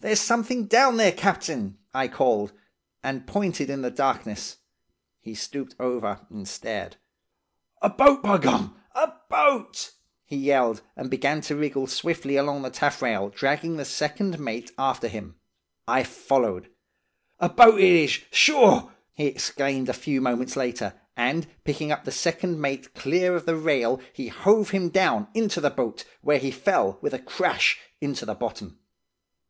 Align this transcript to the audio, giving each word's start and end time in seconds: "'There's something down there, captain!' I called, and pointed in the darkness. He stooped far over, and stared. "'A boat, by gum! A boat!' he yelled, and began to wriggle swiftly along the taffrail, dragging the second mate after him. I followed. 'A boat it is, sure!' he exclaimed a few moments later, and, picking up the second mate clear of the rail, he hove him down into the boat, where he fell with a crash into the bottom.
"'There's 0.00 0.20
something 0.20 0.66
down 0.66 0.98
there, 0.98 1.10
captain!' 1.10 1.78
I 1.94 2.06
called, 2.08 2.52
and 3.02 3.26
pointed 3.26 3.70
in 3.70 3.80
the 3.80 3.90
darkness. 3.90 4.58
He 5.18 5.34
stooped 5.34 5.72
far 5.74 5.86
over, 5.86 6.26
and 6.30 6.46
stared. 6.46 6.96
"'A 7.80 7.88
boat, 7.90 8.22
by 8.22 8.36
gum! 8.36 8.76
A 8.94 9.12
boat!' 9.30 9.92
he 10.26 10.36
yelled, 10.36 10.82
and 10.94 11.10
began 11.10 11.40
to 11.40 11.56
wriggle 11.56 11.86
swiftly 11.86 12.36
along 12.36 12.62
the 12.62 12.70
taffrail, 12.70 13.30
dragging 13.30 13.78
the 13.78 13.86
second 13.86 14.38
mate 14.38 14.70
after 14.78 15.08
him. 15.08 15.36
I 15.88 16.04
followed. 16.04 16.68
'A 17.40 17.48
boat 17.48 17.80
it 17.80 17.90
is, 17.90 18.10
sure!' 18.30 18.92
he 19.14 19.26
exclaimed 19.26 19.88
a 19.88 19.94
few 19.94 20.20
moments 20.20 20.54
later, 20.54 20.92
and, 21.16 21.46
picking 21.64 21.90
up 21.90 22.04
the 22.04 22.12
second 22.12 22.60
mate 22.60 22.94
clear 22.94 23.34
of 23.34 23.46
the 23.46 23.56
rail, 23.56 24.00
he 24.12 24.28
hove 24.28 24.70
him 24.70 24.90
down 24.90 25.28
into 25.34 25.60
the 25.60 25.70
boat, 25.70 26.04
where 26.20 26.38
he 26.38 26.50
fell 26.50 26.98
with 27.00 27.14
a 27.14 27.18
crash 27.18 27.78
into 28.02 28.26
the 28.26 28.34
bottom. 28.34 28.78